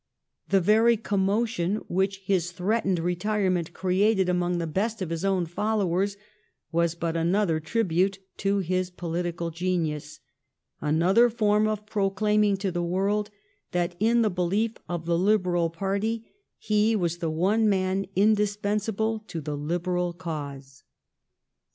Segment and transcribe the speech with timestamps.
[0.49, 5.45] The very commotion which his threatened retire ment created among the best of his own
[5.45, 6.17] followers
[6.71, 10.19] was but another tribute to his political genius,
[10.81, 13.29] another form of proclaiming to the world
[13.73, 19.39] that in the belief of the Liberal party he was the one man indispensable to
[19.39, 20.81] the Liberal cause.